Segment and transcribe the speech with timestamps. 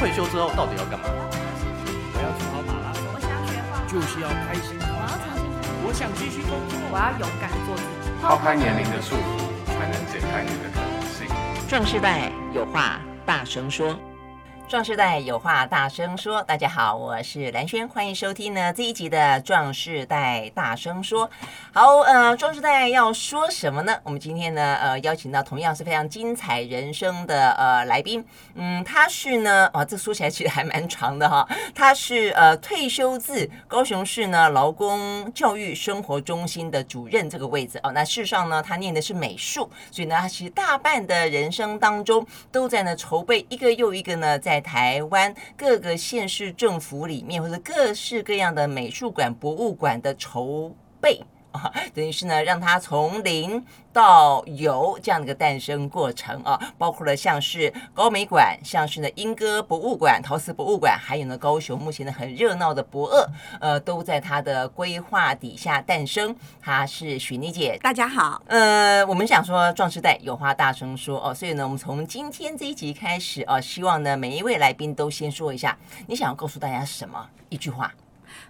[0.00, 1.04] 退休之后到底要干嘛？
[1.04, 4.78] 我要跑马拉松，我想学画画，就是要开心。
[4.80, 5.44] 我要重新，
[5.84, 8.10] 我想继续工作，我要勇敢做自己。
[8.22, 11.28] 抛开年龄的束缚，才能解开你的可能性。
[11.68, 13.94] 壮世代有话大声说。
[14.70, 21.28] 壮世代有话大声说，大家好，我是兰轩，欢迎收听呢这一集的壮世代大声说。
[21.72, 23.98] 好，呃，壮世代要说什么呢？
[24.04, 28.24] 我们今天呢，呃，邀请到同样是非常精彩人生的呃来宾，
[28.54, 37.90] 嗯，他是呢，哦，这说起来其实还蛮长的哈，他是呃退休自高雄市呢劳工教育生活中心的主任这个位置哦。
[37.90, 51.20] 那事实上呢，他念的是美术，所以呢，他其实大半的人生当中都在呢筹备一个又一个呢在台湾各个县市政府里面，或者各式各样的美术馆、博物馆的筹备。
[51.52, 63.28] 啊， 等于是呢，让它从零到有这样的一个诞生过程啊，包括了像是高美馆，像是呢莺歌博物馆、陶瓷博物馆，还有呢高雄目前呢很热闹的博二，
[63.60, 66.34] 呃，都在它的规划底下诞生。
[66.60, 68.40] 他是许妮姐，大家好。
[68.46, 77.92] 呃，我们想说壮士代有话大声说哦，所以呢，我们从今天这一集开始啊，希望呢每一位来宾都先说一下，你想要告诉大家什么一句话？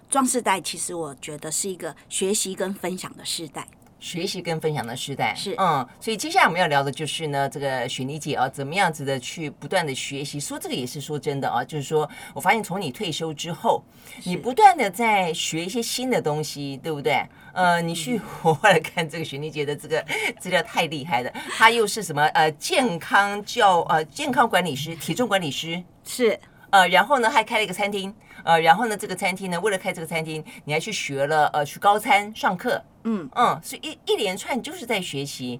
[0.09, 3.67] 壮世代其实我觉得是一个学习跟分享的世代。
[3.99, 10.39] 学习跟分享的时代是，嗯，所以接下来我们要聊的就是呢，这个雪妮姐啊，怎么样子的去不断的学习。
[10.39, 13.83] 说这个也是说真的啊，就是说我发现从你退休之后，
[14.23, 17.23] 你不断的在学一些新的东西，对不对？
[17.53, 20.03] 呃，你去我后来看这个雪妮姐的这个
[20.39, 26.39] 资料太厉害了，她又是什么呃健康教呃健康管理师、体重管理师是。
[26.71, 35.59] 呃，然后呢，还开了一个餐厅，呃，然后呢，这个餐厅呢，为了开这个餐厅，你还去学了，呃，去高餐上课，嗯嗯，所以一一连串就是在学习，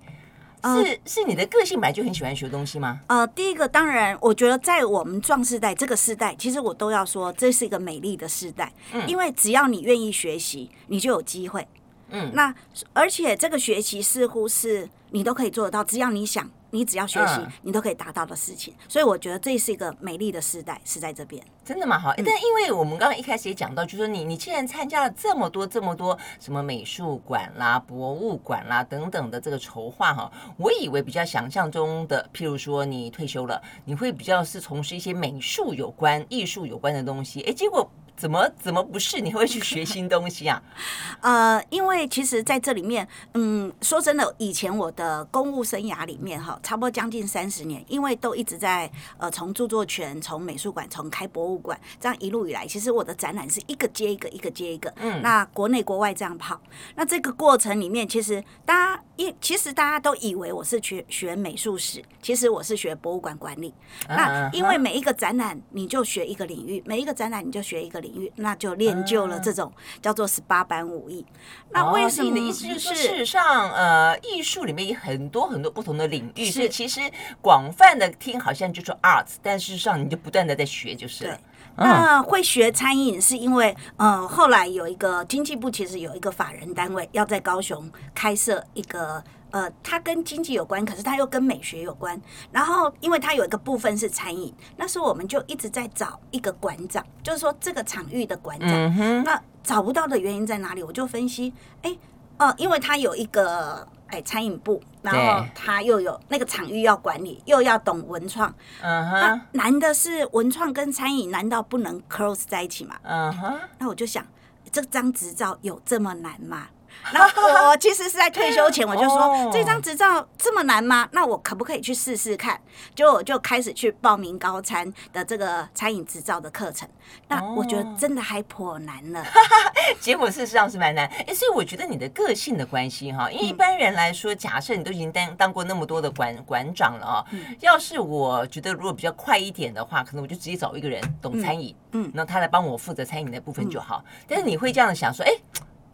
[0.63, 3.01] 是、呃、是你的个性本来就很喜欢学东西吗？
[3.07, 11.67] 呃，第一个当然，我觉得在我们壮世代这个世代，其实我都要说，这是一个美丽的世代，嗯，因为只要你愿意学习，你就有机会，
[12.09, 12.55] 嗯，那
[12.93, 16.50] 而且这个学习似乎是你都可以做得到，只要你想。
[16.71, 21.43] 你只要学习，你都可以达到的事情，嗯，所以我觉得这是一个美丽的时代，是在这边。
[21.63, 21.99] 真的吗？
[21.99, 37.89] 好，但因为我们刚刚一开始也讲到，就是说你你既然参加了这么多这么多什么美术馆啦、博物馆啦等等的这个筹划哈，我以为比较想象中的，譬如说你退休了，你会比较是从事一些美术有关、艺术有关的东西，哎，结果。
[38.21, 39.19] 怎么怎么不是？
[39.19, 40.61] 你会去学新东西啊？
[41.21, 48.87] 呃，因为其实在这里面，嗯，说真的，以前我的公务生涯里面哈，差不多将近三十年，因为都一直在
[49.17, 54.93] 呃，从著作权、从美术馆、从开博物馆，这样一路以来，其实我的展览是一个接一个，一个接一个。
[54.97, 56.61] 嗯，那国内国外这样跑，
[56.95, 63.73] 那这个过程里面，其实大家一其实大家都以为我是学学美术史，其实我是学博物馆管理。
[64.07, 68.10] 那因为每一个展览你就学一个领域，每一个展览你就学一个领域。
[68.35, 71.25] 那就练就了这种叫做十八般武艺。
[71.72, 72.29] 那为什么？
[72.29, 77.00] 你的意思就是，事实上，呃，艺术里面有很多很多不同的领域，是其实
[77.41, 81.25] 广泛的听好像就是 arts，但事实上你就不断的在学，就是。
[81.25, 81.38] 对。
[81.77, 89.23] 那会学餐饮是因为，呃，后来有一个经济部其实有一个法人单位要在高雄开设一个。
[89.51, 92.19] 呃，它跟经济有关，可是它又跟美学有关。
[92.51, 98.69] 然后，因为它有一个部分是餐饮，那时候我们就一直在找一个馆长，就是说这个场域的馆长。
[98.69, 100.81] 嗯、那找不到的原因在哪里？
[100.81, 101.91] 我就分析，哎，
[102.38, 108.53] 哦、呃，因为他有一个哎餐饮部，然后他又有那个场域要管理，又要懂文创。
[108.81, 109.19] 嗯哼。
[109.19, 112.95] 那难的是文创跟餐饮，难道不能 close 在一起吗？
[113.03, 113.59] 嗯哼。
[113.78, 114.25] 那我就想，
[114.72, 116.68] 这张执照有这么难吗？
[117.12, 121.09] 然后我其实是在退休前，我就说这张执照这么难吗？
[121.12, 122.59] 那我可不可以去试试看？
[122.96, 126.88] 就我就开始去报名高餐的这个餐饮执照的课程。
[127.28, 129.25] 那我觉得真的还颇难了。
[130.00, 131.06] 结果事实上是蛮难。
[131.28, 137.25] 哎，所以我觉得你的个性的关系哈，因为一般人来说，假设你都已经当当过那么多的馆馆长了啊，
[137.59, 144.04] 要是我觉得如果比较快一点的话，可能我就直接找一个人懂餐饮，嗯，那他来帮我负责餐饮的部分就好。
[144.27, 145.33] 但是你会这样想说，哎。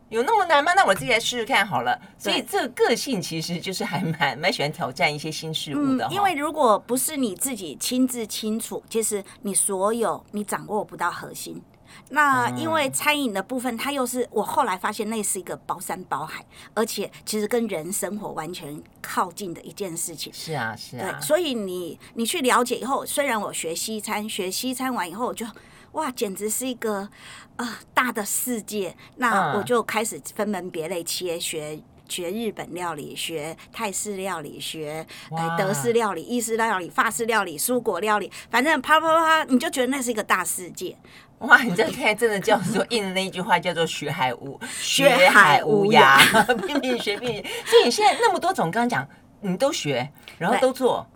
[0.09, 0.71] 有那么难吗？
[0.75, 1.99] 那我自己来试试看好了。
[2.17, 6.07] 所以这个个性其实就是还蛮蛮喜欢挑战一些新事物的。
[6.07, 11.61] 嗯，因为如果不是你自己亲自清楚，其实你所有你掌握不到核心。
[12.09, 20.31] 那因为餐饮的部分，它又是我后来发现那是一个包山包海，而且其实跟人生活完全靠近的一件事情。
[20.33, 21.11] 是啊，是啊。
[21.11, 25.45] 对，所以你你去了解以后，虽然我学西餐，学西餐完以后我就。
[25.97, 27.09] 哇，简直是一个
[27.55, 28.95] 呃大的世界。
[29.15, 35.05] 那我就开始分门别类切，学学日本料理，学泰式料理，学
[35.57, 40.95] 德式料理、意式料理、法式料理、蔬果料理，反正啪啪啪，你就觉得那是一个大世界。
[41.39, 47.43] 哇，你这现在真的叫做应了那一句话，叫做学海无学海无涯，拼命学拼命。
[47.65, 49.07] 所以你现在那么多种，刚刚讲
[49.41, 50.07] 你都学，
[50.37, 51.07] 然后都做。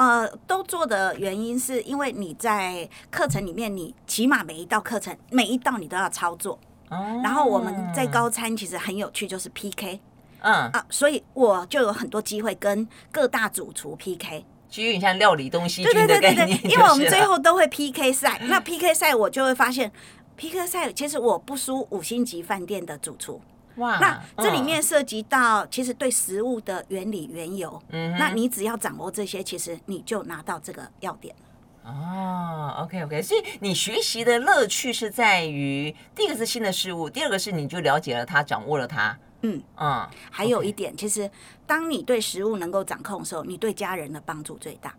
[0.00, 6.58] 呃，都做的原因是因为你在课程里面，你起码每一道课程每一道你都要操作。
[6.88, 7.20] 哦。
[7.22, 10.00] 然后我们在高餐其实很有趣，就是 PK。
[10.40, 10.54] 嗯。
[10.70, 14.42] 啊，所以我就有很多机会跟各大主厨 PK。
[14.70, 18.40] 就有点像料理东西对对对对对，因为我们最后都会 PK 赛。
[18.44, 19.92] 那 PK 赛我就会发现
[20.36, 23.38] ，PK 赛其实我不输五星级饭店的主厨。
[23.80, 31.34] 哇，那这里面涉及到其实对食物的原理缘由，嗯，那你只要掌握这些，其实你就拿到这个要点。
[31.82, 39.18] 哦，OK OK，所以你学习的乐趣是在于，第一个是新的事物，第二个是你就了解了它，掌握了它。
[39.42, 41.28] 嗯嗯，还有一点，其实
[41.66, 44.94] 当你对食物能够掌控的时候，你对家人的帮助最大。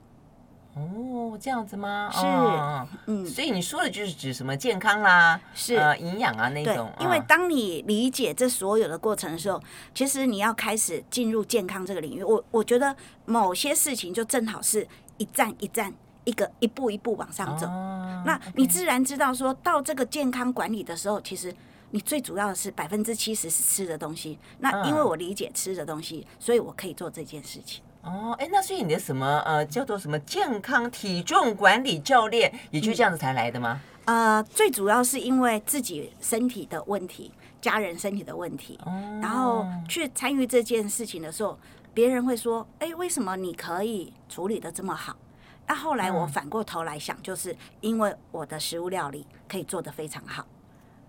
[0.73, 2.09] 哦，这样子吗？
[2.13, 6.89] 是，哦、嗯，所以你说的就是指什么健康啦，是呃营养啊那种。
[6.97, 9.63] 对，因为当你理解这所有的过程的时候，嗯、
[9.93, 12.23] 其实你要开始进入健康这个领域。
[12.23, 12.95] 我我觉得
[13.25, 14.87] 某些事情就正好是
[15.17, 17.67] 一站一站，一个一步一步往上走。
[17.67, 21.53] 哦、那你自然知道说到这个健康管理的时候，其实
[21.89, 24.39] 你最主要的是百分之七十是吃的东西。
[24.59, 27.83] 那因为我理解吃的东西，所以我可以做这件事情。
[28.03, 33.79] 哦，哎，那所以你的什么呃叫做什么健康体重管理教练，也就这样子才来的吗？
[34.05, 37.31] 嗯、呃，最主要是因为自己身体的问题，
[37.61, 41.57] 家人身体的问题，哦、然后去参与这件事情的时候，
[41.93, 45.15] 别人会说，哎，为什么你可以处理的这么好？
[45.67, 50.41] 那后来我反过头来想，就是因为我的食物料理可以做得非常好，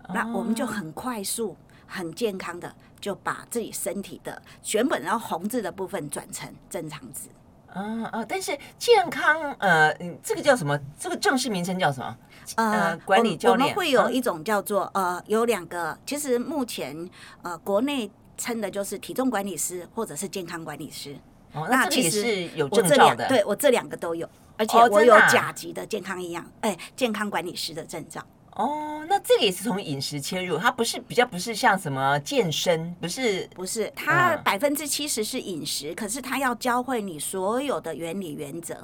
[0.03, 1.57] 哦、那我们就很快速、
[1.87, 2.73] 很健康的。
[3.03, 4.41] 就把自己身体的
[4.71, 7.27] 原本然后红字的部分转成正常字。
[7.75, 10.79] 嗯啊，但是健康呃，这个叫什么？
[10.97, 12.17] 这个正式名称叫什么？
[12.55, 13.59] 呃，管理教练。
[13.61, 17.09] 我们会有一种叫做呃，有两个，其实目前
[17.41, 21.17] 呃，国内称的就是体重管理师或者是健康管理师。
[21.51, 23.27] 哦，那其实是有证照的。
[23.27, 28.25] 对，我这两个都有，而且我有甲级的健康营养哎，健康管理师的证照。
[28.55, 38.75] 哦，那这个也是从饮食切入，它不是比较不是像什么健身，不是不是，它百分之七十是饮食，嗯、可是它要教会你所有的原理原则，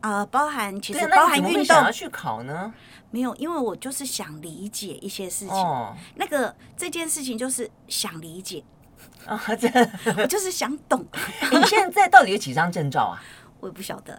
[0.00, 1.64] 啊、呃，包含其实包含运动。
[1.64, 2.72] 想要去考呢？
[3.10, 5.56] 没有，因为我就是想理解一些事情。
[5.56, 8.62] 哦，那个这件事情就是想理解
[9.26, 9.68] 啊，这
[10.22, 11.04] 我就是想懂。
[11.50, 13.20] 你现在到底有几张证照啊？
[13.58, 14.16] 我也不晓得。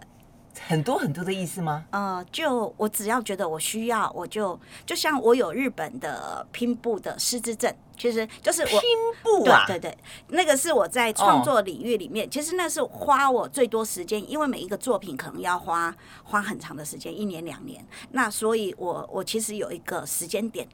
[0.60, 1.84] 很多很多的意思吗？
[1.90, 8.80] 呃，就我只要觉得我需要，我就就像我有日本的拼布的师资证，其实就是我拼
[9.22, 17.84] 布啊，对对对，那个是我在创作领域里面，哦、其实那是花我最多时间，因为每一个作品可能要花花很长的时间，一年两年。
[18.10, 20.68] 那所以我我其实有一个时间点，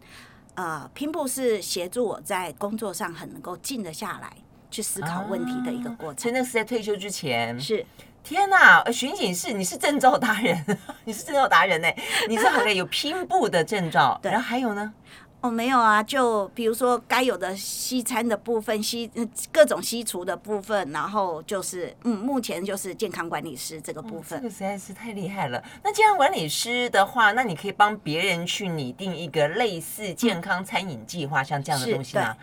[0.54, 4.36] 呃，拼布是协助我在工作上很能够静得下来
[4.70, 6.22] 去思考问题的一个过程。
[6.22, 7.86] 所以那是在退休之前是。
[8.28, 10.62] 天呐，巡警是你是证照达人，
[11.06, 11.88] 你是证照达人呢？
[12.28, 14.92] 你是好像有 拼布的证照，对然后还有呢？
[15.40, 19.10] 哦，没有啊，就比如说该有的西餐的部分，西
[19.50, 24.38] 各种西厨的部分，然后就是嗯，目前就是健康管理师这个部分。
[24.38, 25.64] 哦，这个实在是太厉害了。
[25.82, 32.36] 那健康管理师的话，那你可以帮别人去拟定一个类似健康餐饮计划，嗯、像这样的东西吗？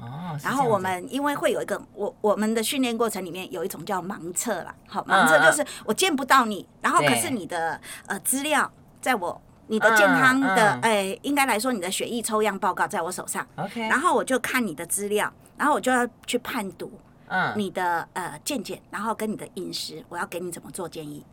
[0.00, 16.92] 哦，然后我们因为会有一个我我们的训练过程里面有一种叫盲测啦，好，盲测就是我见不到你，然后可是你的呃资料在我你的健康的哎，应该来说你的血液抽样报告在我手上，OK，然后我就看你的资料，然后我就要去判读
[17.28, 17.52] 嗯。
[17.56, 21.24] 你的呃健检，然后跟你的饮食，我要给你怎么做建议。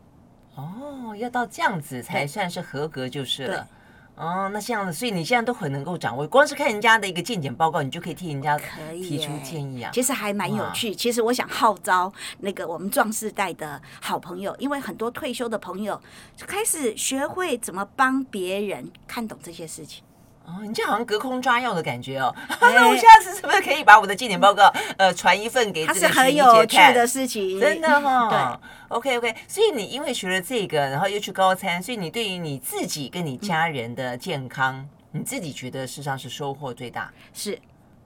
[0.55, 3.67] 哦，要到这样子才算是合格就是了。
[4.15, 8.55] 哦，那这样子，所以你现在都很能够掌握，光是看人家的一个健检报告，你就可以替人家
[8.91, 9.89] 提出建议啊。
[9.91, 10.93] 其实还蛮有趣。
[10.93, 15.99] 其实我想号召那个我们壮世代的好朋友，因为很多退休的朋友
[16.37, 20.03] 开始学会怎么帮别人看懂这些事情。
[20.45, 22.35] 哦，你这好像隔空抓药的感觉哦。
[22.59, 26.13] 欸、那 我下次是不是可以把我的健检报告呃传一份给这个徐怡姐看？
[26.13, 28.59] 它是很有趣的事情，真的哈、哦。
[28.89, 29.35] 对，OK OK。
[29.47, 34.75] 所以你因为学了这个，然后又去高餐，所以你对于你自己跟你家人的健康，
[35.13, 37.09] 嗯、你自己觉得事实上是收获最大。
[37.33, 37.57] 是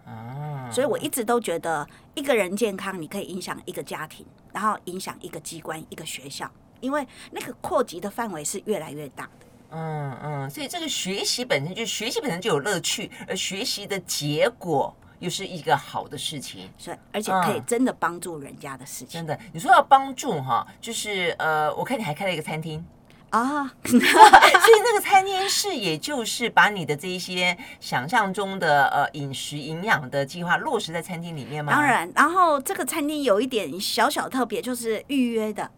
[0.05, 6.49] 啊，所以我一直都觉得一个人健康，你可以影响一个家庭，然后影响一个机关、一个学校，
[6.81, 9.36] 因为那个扩及的范围是越来越大的。
[9.71, 19.07] 嗯嗯，所以这个学习本身就学习本身就有乐趣，而学习的结果又是一个好的事情，所以而且可以真的帮助人家的事情。
[19.09, 22.85] 真的，你说要帮助哈，就是呃，我看你还开了一个餐厅
[23.31, 31.73] 啊， 所以那个餐厅是也就是把你的这一些想象中的呃饮食营养的计划落实在餐厅里面吗？
[31.73, 35.69] 当然，然后这个餐厅有一点小小特别，就是预约的。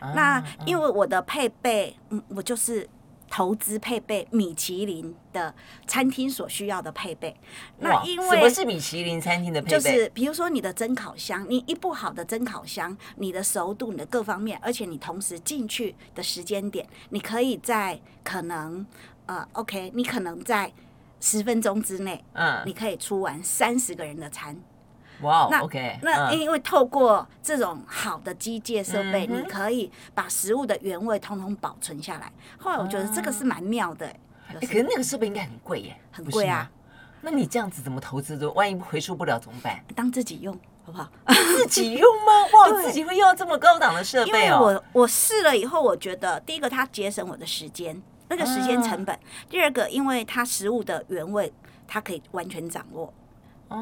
[0.00, 2.88] 啊、那因为我的配备，嗯，我就是。
[3.38, 5.54] 投资配备米其林的
[5.86, 7.32] 餐厅所需要的配备，
[7.78, 9.78] 那因为什么是米其林餐厅的配备？
[9.78, 18.84] 就是比如说你的蒸烤箱，你一部好的蒸烤箱，你的熟度、你的各方面，而且你同时进去的时间点，你可以在可能
[19.26, 20.72] 呃，OK，你可能在
[21.20, 24.60] 十分钟之内，嗯，你可以出完三十个人的餐。
[25.22, 32.32] 哇、wow, 那 OK，那因为透过这种好的机械设备，嗯、你可以把食物的原味通通保存下来。
[32.58, 34.20] 后来我觉得这个是蛮妙的、欸
[34.60, 36.70] 欸，可是那个设备应该很贵耶，很贵啊。
[37.20, 38.48] 那你这样子怎么投资的？
[38.52, 39.82] 万一回收不了怎么办？
[39.96, 40.54] 当自己用
[40.86, 41.10] 好不好？
[41.26, 42.32] 自己用吗？
[42.54, 44.34] 哇，自己会用到这么高档的设备哦。
[44.36, 49.20] 因为我我试了以后，我觉得第一个它节省我的时间，那个时间成本；啊、
[49.50, 51.52] 第二个，因为它食物的原味，
[51.88, 53.12] 它可以完全掌握。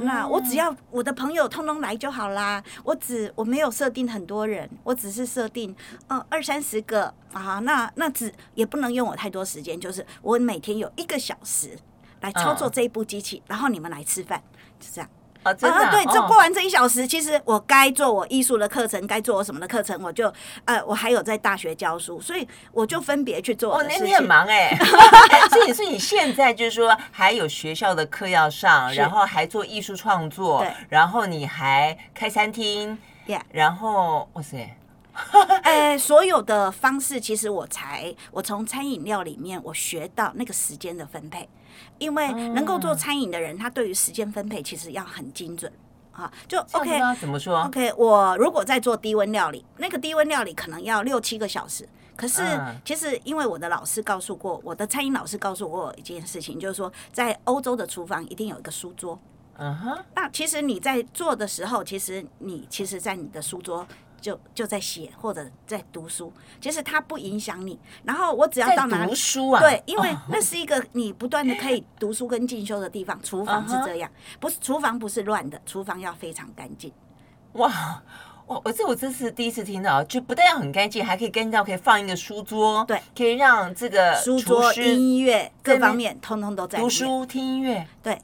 [0.02, 2.62] 那我只要我的朋友通通来就好啦。
[2.84, 5.74] 我只我没有设定很多人，我只是设定
[6.08, 7.58] 嗯二三十个啊。
[7.60, 11.78] 那那只也不能用我太多时间，就是我每天有一个小时
[12.20, 14.42] 来操作这一部机器，然后你们来吃饭，
[14.80, 15.08] 就这样。
[15.46, 20.32] 啊，真的、啊、对，这过完这一小时，其实我该做我艺术的课程，该做我什么的课程，我就
[20.64, 23.76] 呃，我还有在大学教书，所以我就分别去做。
[23.76, 32.98] 哦，那你很忙哎、欸，所 以所以你现在就是说还有学校的课要上，然后还做艺术创作，对，然后你还开餐厅
[33.28, 33.42] ，Yeah.
[33.52, 34.76] 然后哇塞，
[35.62, 41.48] 哎， 所有的方式其实我才我从餐饮料里面我学到那个时间的分配。
[41.98, 45.72] 因为能够做餐饮的人，他对于时间分配其实要很精准
[46.12, 46.30] 啊。
[46.48, 51.88] 就 OK，怎么说？OK，我如果在做低温料理，那个低温料理可能要六七个小时。
[52.16, 52.42] 可是
[52.84, 59.18] 其实因为我的老师告诉过，我的餐饮老师告诉过我一件事情，就是说在欧洲的厨房一定有一个书桌。
[59.58, 59.98] 嗯哼。
[60.14, 63.86] 那其实你在做的时候，其实你其实，在你的书桌。
[64.20, 67.78] 就就在写或者在读书，其实它不影响你。
[68.04, 69.60] 然后我只要到哪里读书啊？
[69.60, 73.20] 对，因为那是一个你不断的可以读书跟进修的地方。
[73.22, 76.92] 厨房是这样，不是厨房不是乱的，厨房要非常干净。
[77.52, 77.68] 哇
[78.46, 78.60] 哇！
[78.64, 88.20] 我这我这是第一次听到，就不但要很干净，还可以干净到可以放一个书桌，对，可以让这个书桌、音乐各方面通通都在读书听音乐，对。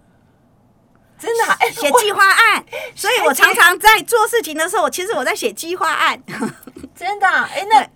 [1.19, 2.65] 真的，哎，写计划案，
[2.97, 6.23] 所以我常常在做事情的时候，我其实我在写计划案。
[6.95, 7.89] 真的，哎，那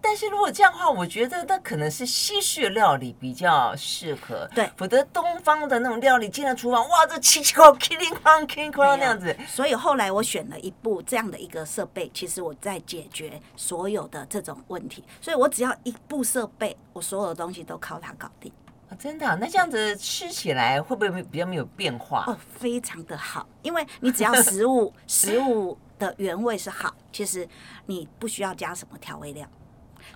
[0.00, 9.34] 但是如果这样的话，我觉得那可能是西式料理比较适合，对，否则东方的那种料理进了厨房，哇，这七七口 killing on killing on 那样子。
[9.46, 18.52] 所以后来我选了一部这样的一个设备，其实我在解决所有的这种问题，所以我只要一部设备，我所有的东西都靠它搞定。
[18.98, 19.36] 真的、啊？
[19.40, 22.24] 那这样子吃起来会不会比较没有变化？
[22.26, 27.48] 哦，非常的好，因为你只要食物食物的原味是好，其实
[27.86, 29.46] 你不需要加什么调味料。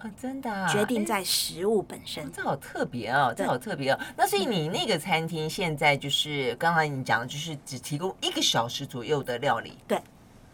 [0.01, 0.69] 啊，真的、啊？
[0.69, 2.25] 决定在食物本身。
[2.27, 4.01] 哦、这好特别哦，这好特别哦。
[4.17, 9.79] 那所以你那个餐厅现在就是刚才你讲的，就是只提供一个小时左右的料理。
[9.87, 10.01] 对，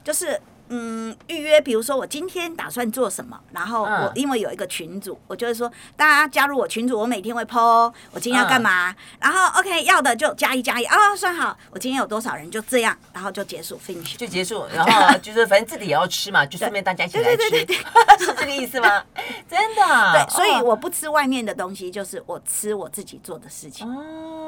[0.03, 0.41] 就是。
[0.69, 17.43] 嗯，预约，比如说我今天打算做什么，然后我因为有一个群组，我就会说大家加入我群组，我每天会 po 我今天要干嘛，然后 OK 要的就加一加一啊，算好我今天有多少人就这样，然后就结束 finish 就结束，然后就是反正自己也要吃嘛， 就顺便大家一起来吃，
[18.19, 19.03] 是这个意思吗？
[19.49, 23.87] 真的，对，所以我不吃外面的东西，就是我吃我自己做的事情。
[23.87, 24.44] 哦，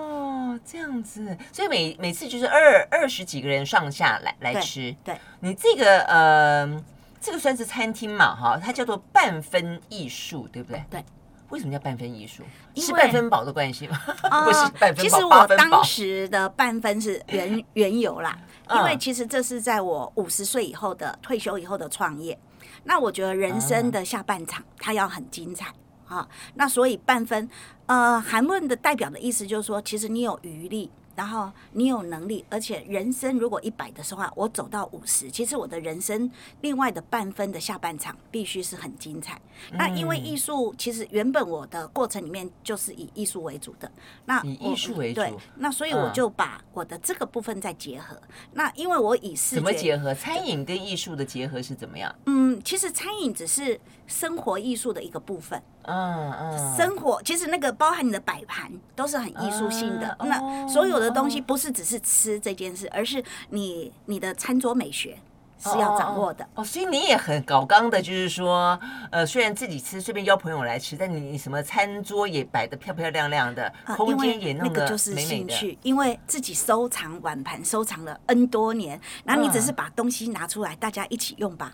[0.65, 6.01] 这样子，所以每每次就是二二十几个人上下来来吃，对，对你这个。
[6.07, 6.83] 呃，
[7.19, 10.85] 这个算是餐厅嘛，哈，它叫做半分艺术，对不对？
[10.89, 11.05] 对，
[11.49, 12.45] 为什么叫半分艺术？
[12.77, 14.01] 是半分饱的关系吗？
[14.23, 18.39] 呃、 不是半分饱，其实我当时的半分是原 原由啦，
[18.73, 22.39] 因为其实这是在我五十岁以后的退休以后的创业。
[22.85, 25.73] 那我觉得人生的下半场它要很精彩
[26.07, 27.49] 啊，那所以半分，
[27.87, 30.91] 呃，韩论的代表的意思就是说，其实你有余力。
[31.17, 39.41] 然后你有能力，而且人生如果一百的话，我走到五十，其实我的人生另外的半分的下半场必须是很精彩。
[39.71, 43.91] 嗯、那因为艺术，其实原本我的过程里面就是以艺术为主的。
[44.27, 48.15] 那以艺术为主，对，那所以我就把我的这个部分再结合。
[48.17, 50.15] 嗯、那因为我以视觉怎么结合？
[50.15, 52.15] 餐饮跟艺术的结合是怎么样？
[52.27, 55.61] 嗯，其实餐饮只是生活艺术的一个部分。
[55.83, 60.17] 嗯嗯，生活其实那个包含你的摆盘都是很艺术性的。
[60.21, 65.17] 嗯、那所有的东西不是只是吃这件事，而是你你的餐桌美学。
[65.59, 68.79] 是要掌握的哦，哦，所以你也很搞刚的，就是说，
[69.11, 81.73] 呃，虽然自己吃，顺便邀朋友来吃，但你你什么餐桌也摆得漂漂亮亮的，空间也那个就是兴趣，因为自己收藏碗盘收藏了 N 多年，然后你只是把东西拿出来，大家一起用吧。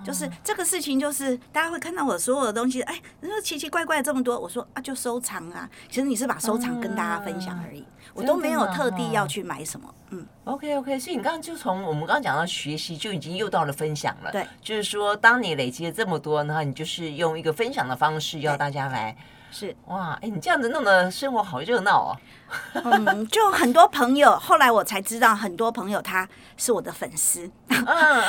[0.00, 5.68] 哦，就是这个事情，就是大家会看到我所有的东西，哎，你说奇奇怪怪这么多，我说啊，就收藏啊。
[5.88, 9.94] 其实你是把收藏跟大家分享而已，我都没有特地要去买什么。
[10.10, 14.32] 嗯，OK OK，所以你刚刚就从我们刚刚讲到学习，就已经又到了分享了。
[14.32, 19.16] 对，就是说，当你累积了这么多，然后你就是用一个分享的方式要大家来。
[19.50, 22.16] 是哇，哎，你这样子弄得生活好热闹哦。
[22.74, 27.50] 嗯，就很多朋友，后来我才知道，很多朋友他是我的粉丝，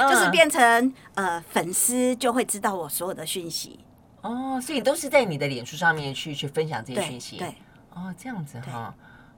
[0.09, 3.79] 就是变成呃粉丝就会知道我所有的讯息。
[4.21, 7.37] 哦，所以都是在你的脸书上面去去分享这些讯息。
[7.37, 7.47] 对。
[7.47, 7.55] 对
[7.91, 8.93] 哦，这样子哈。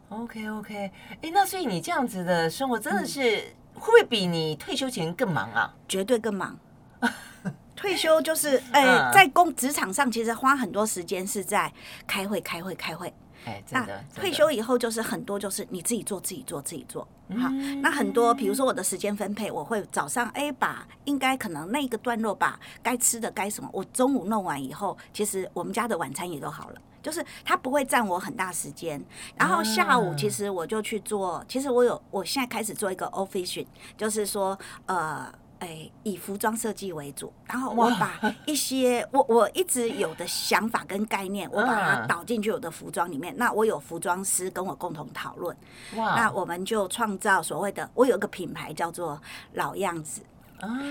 [0.10, 5.74] OK OK，哎，那所以你这样子的生活真的是、嗯、会不会比你退休前更忙啊？
[5.88, 6.58] 绝对更忙。
[7.82, 11.72] 退休就是哎、欸，在工职场上其实花很多时间是在
[12.06, 13.14] 开会、开会、开会。
[13.44, 14.04] 哎，真的。
[14.16, 17.08] 退休以后就是很多就是你自己做、自己做、自己做。
[17.40, 17.50] 好，
[17.82, 26.82] 那很多比如说我的时间分配，我会早上哎把应该可能那个段落把该吃的该什么，我中午弄完以后，其实我们家的晚餐也都好了。
[27.02, 29.04] 就是它不会占我很大时间，
[29.36, 33.66] 然后下午其实我就去做，其实我有我现在开始做一个 office，
[33.98, 43.32] 就是说呃，哎，以服装设计为主，然后我把一些我我一直有的想法跟概念，我把它导进去我的服装里面。
[43.38, 45.56] 那我有服装师跟我共同讨论，
[45.96, 49.22] 那我们就创造所谓的，我有一个品牌叫做
[49.54, 50.24] 老样子。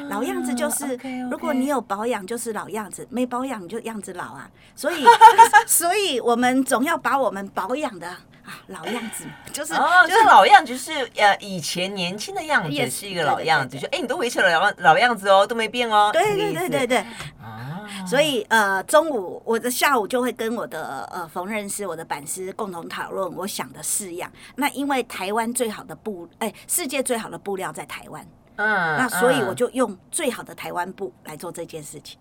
[0.09, 0.97] 老样子就是，
[1.31, 4.49] 如果你有保养就是老样子，没保养你就样子老啊。
[4.77, 5.05] 所以，
[5.67, 8.17] 所以我们总要把我们保养的
[8.51, 16.11] 啊老样子， 就是哦就是老样子，就是呃以前年轻的样子是一个老样子，就哎你都维持了老老样子哦，都没变哦。
[16.13, 16.99] 对对对对对。
[17.41, 24.31] 啊，所以呃中午我的下午就会跟我的呃缝纫师、我的板师共同讨论我想的式样。
[24.57, 28.27] 那因为台湾最好的布，哎，世界最好的布料在台湾。
[28.57, 32.19] 嗯，那所以我就用最好的台湾布来做这件事情。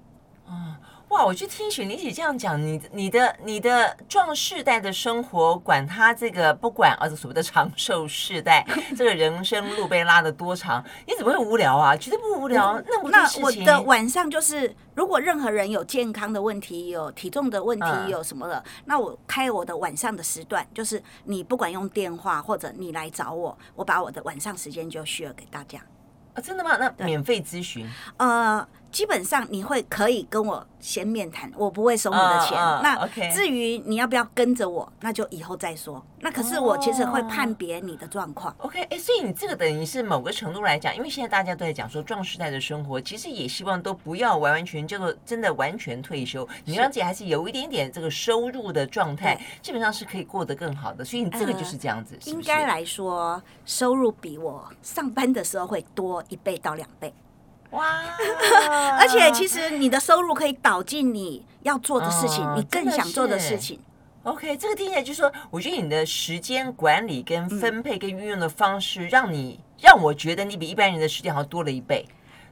[0.47, 0.75] 嗯，
[1.09, 8.63] 哇，我去听雪妮姐这样讲，你你的你的壮世代的生活，管他这个不管啊，所谓的长寿世代，
[8.95, 11.97] 这个人生路被拉得多长，你怎么会无聊啊？
[11.97, 12.79] 绝对不无聊。
[12.87, 13.63] 那么多事情。
[13.65, 25.79] 那我的晚上就是，如果任何人有健康的问题，有体重的问题，有什么的，嗯、那我开我的晚上的时段，就是你不管用电话或者你来找我，我把我的晚上时间就 share 给大家。
[26.35, 26.77] 啊，真的吗？
[26.77, 27.89] 那免费咨询？
[28.17, 32.57] 呃，基本上你会可以跟我先面谈，我不会收你的钱。
[32.57, 36.03] Uh, uh, 那至于你要不要跟着我，那就以后再说。
[36.21, 38.53] 那可是我其实会判别你的状况。
[38.59, 51.05] Uh, OK，哎，所以你这个等于是某个程度来讲，因为现在大家都在讲说壮时代的生活，其实也希望都不要完完全叫做真的完全退休，你让自己还是有一点点这个收入的状态，基本上是可以过得更好的。
[51.05, 52.31] 所以你这个就是这样子，是是？
[52.31, 57.13] 应该来说，收入比我上班的时候会多一倍到两倍。
[57.71, 58.03] 哇！
[58.99, 63.79] 而且其实你的收入可以导进你要做的事情，哦、你更想做的事情。
[64.23, 72.05] OK，这个听起来就是说，我觉得你的时间管理跟分配跟运用的方式，让你、嗯、让我觉得你比一般人的时间好像多了一倍。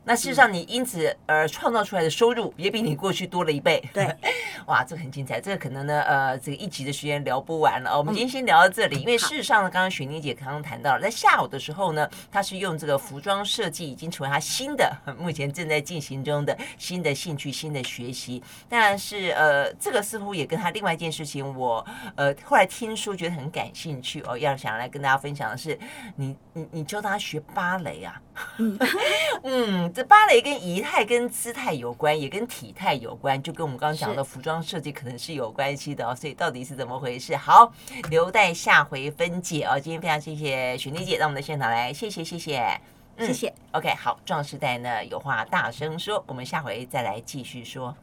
[0.08, 3.84] 那事实上，你因此而创造出来的收入也比你过去多了一倍。
[3.94, 4.10] 对，
[4.68, 5.42] 哇，这个很精彩。
[5.42, 7.98] 这个可能呢，呃，这个一集的时间聊不完了。
[7.98, 14.90] 我们今天先聊到这里，因为事实上呢，刚刚雪妮姐刚刚谈到了，在下午的时候呢，她是用这个服装设计，已经成为她新的，
[15.20, 18.42] 目前正在进行中的新的兴趣、新的学习。
[18.70, 25.78] 但是，呃，这个似乎也跟她另外一件事情，我呃后来听说觉得很感兴趣哦，要想来跟大家分享的是，
[26.16, 28.22] 你你你教她学芭蕾啊？
[28.58, 28.80] 嗯
[29.44, 29.94] 嗯。
[29.98, 36.16] 这芭蕾跟仪态、跟姿态有关，也跟体态有关，就跟我们刚刚讲的服装设计可能是有关系的哦。
[36.16, 37.36] 所以到底是怎么回事？
[37.36, 37.74] 好，
[38.12, 39.80] 留待下回分解哦。
[39.80, 42.80] 今天非常谢谢雪妮姐到我们的现场来，谢谢谢谢，
[43.16, 43.52] 嗯、谢谢。
[43.72, 47.96] OK，好，壮士代呢有话大声说，我们下回再来继续说。